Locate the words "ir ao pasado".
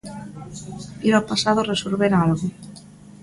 1.07-1.67